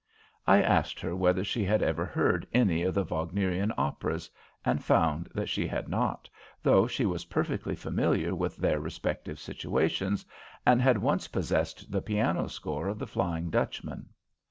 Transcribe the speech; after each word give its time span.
I 0.47 0.63
asked 0.63 0.99
her 1.01 1.15
whether 1.15 1.43
she 1.43 1.63
had 1.63 1.83
ever 1.83 2.05
heard 2.05 2.47
any 2.55 2.81
of 2.81 2.95
the 2.95 3.03
Wagnerian 3.03 3.71
operas, 3.77 4.31
and 4.65 4.83
found 4.83 5.29
that 5.35 5.47
she 5.47 5.67
had 5.67 5.87
not, 5.89 6.27
though 6.63 6.87
she 6.87 7.05
was 7.05 7.25
perfectly 7.25 7.75
familiar 7.75 8.33
with 8.33 8.57
their 8.57 8.79
respective 8.79 9.37
situations, 9.39 10.25
and 10.65 10.81
had 10.81 10.97
once 10.97 11.27
possessed 11.27 11.91
the 11.91 12.01
piano 12.01 12.47
score 12.47 12.87
of 12.87 12.97
The 12.97 13.05
Flying 13.05 13.51
Dutchman. 13.51 14.09